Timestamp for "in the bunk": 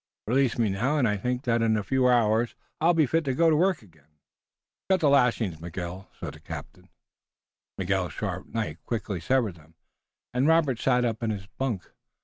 11.21-11.87